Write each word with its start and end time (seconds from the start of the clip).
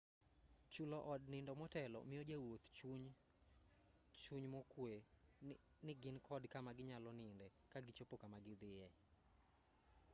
chulo 0.73 0.97
od 1.13 1.23
nindo 1.33 1.53
motelo 1.61 1.99
miyo 2.09 2.23
jowuoth 2.29 2.67
chuny 4.23 4.45
mokwe 4.53 4.93
ni 5.85 5.93
gin 6.01 6.17
kod 6.27 6.43
kama 6.53 6.71
ginyalo 6.77 7.09
ninde 7.19 7.47
kagichopo 7.71 8.15
kama 8.21 8.37
gidhiye 8.45 8.87